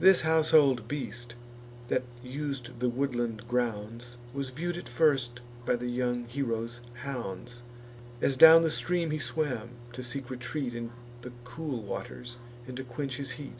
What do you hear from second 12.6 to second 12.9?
and to